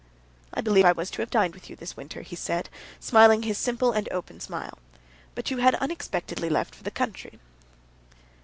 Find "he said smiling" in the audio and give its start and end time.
2.23-3.43